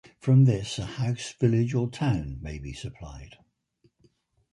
[0.17, 3.37] From this a house, village or town may be supplied.